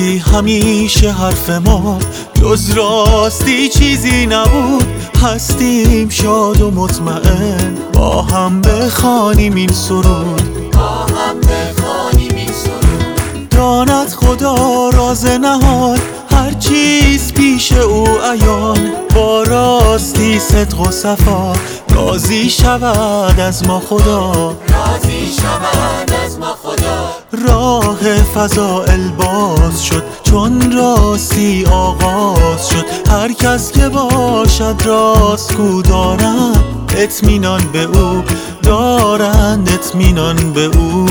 وقتی 0.00 0.18
همیشه 0.18 1.12
حرف 1.12 1.50
ما 1.50 1.98
جز 2.34 2.70
راستی 2.70 3.68
چیزی 3.68 4.26
نبود 4.26 4.86
هستیم 5.22 6.08
شاد 6.08 6.60
و 6.60 6.70
مطمئن. 6.70 7.78
با 7.92 8.22
هم 8.22 8.60
بخوانیم 8.60 9.54
این 9.54 9.72
سرود. 9.72 10.70
با 10.72 10.88
هم 10.88 11.40
بخوانیم 11.40 12.34
این 12.36 12.52
سرود. 12.52 13.48
داند 13.50 14.08
خدا 14.08 14.88
راز 14.90 15.26
نهان 15.26 15.98
هر 16.30 16.52
چیز 16.52 17.32
پیش 17.32 17.72
او 17.72 18.06
عیان. 18.18 18.92
با 19.14 19.42
راستی 19.42 20.38
صدق 20.38 20.80
و 20.80 20.90
صفا 20.90 21.52
راضی 21.94 22.50
شود 22.50 23.40
از 23.40 23.66
ما 23.66 23.80
خدا. 23.80 24.32
راضی 24.68 25.32
شود 25.40 26.09
فضائل 28.40 29.08
باز 29.08 29.84
شد 29.84 30.02
چون 30.22 30.72
راستی 30.72 31.64
آغاز 31.64 32.68
شد. 32.68 33.10
هر 33.10 33.32
کس 33.32 33.72
که 33.72 33.88
باشد 33.88 34.74
راست 34.84 35.54
کو 35.54 35.82
دارند 35.82 36.92
اطمینان 36.98 37.60
به 37.72 37.82
او 37.82 38.24
دارند 38.62 39.68
اطمینان 39.68 40.52
به 40.52 40.64
او. 40.64 41.10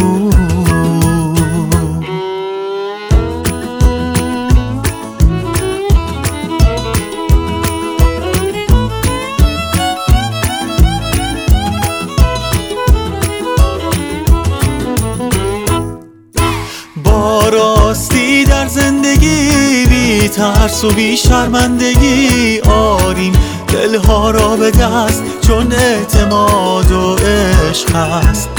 بی 20.30 20.36
ترس 20.36 20.84
و 20.84 20.92
بی 20.92 21.18
شرمندگی 21.18 22.60
آریم. 22.60 23.34
دلها 23.68 24.32
را 24.32 24.56
به 24.56 24.72
دست 24.72 25.24
چون 25.48 25.74
اعتماد 25.74 26.92
و 26.92 27.16
عشق 27.16 27.96
هست 27.96 28.50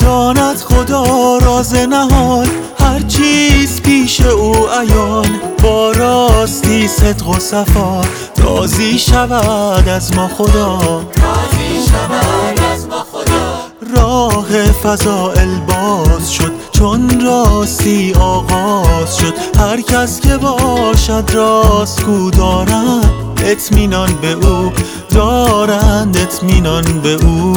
داند 0.00 0.56
خدا 0.56 1.38
راز 1.38 1.74
نهان 1.74 2.50
هر 2.80 3.00
چیز 3.00 3.82
پیش 3.82 4.20
او 4.20 4.68
عیان. 4.68 5.40
با 5.62 5.92
راستی 5.92 6.88
صدق 6.88 7.28
و 7.28 7.38
صفا 7.38 8.00
راضی 8.44 8.98
شود 8.98 9.88
از 9.88 10.16
ما 10.16 10.28
خدا. 10.28 10.78
راضی 10.78 11.90
شود 11.90 12.60
از 12.74 12.86
ما 12.86 13.06
خدا. 13.12 13.58
راه 13.96 14.72
فضائل 14.82 15.58
باز 15.58 16.32
شد. 16.32 16.47
چون 16.78 17.20
راستی 17.20 18.14
آغاز 18.14 19.16
شد 19.16 19.58
هر 19.58 19.80
کس 19.80 20.20
که 20.20 20.36
باشد 20.36 21.30
راست 21.34 22.02
کو 22.02 22.30
دارند 22.30 23.40
اطمینان 23.44 24.10
به 24.22 24.32
او 24.32 24.72
دارند 25.14 26.16
اطمینان 26.16 26.84
به 27.02 27.12
او. 27.12 27.56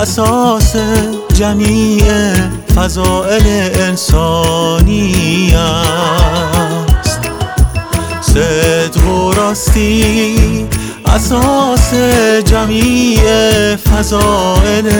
اساس 0.00 0.76
جمیع 1.34 2.04
فضائل 2.76 3.42
انسانی 3.80 5.54
است 5.54 7.20
صدق 8.20 9.08
و 9.08 9.32
راستی 9.32 10.66
اساس 11.06 11.94
جمیع 12.44 13.20
فضائل 13.76 14.92